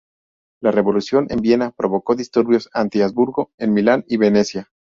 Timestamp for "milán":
3.75-4.03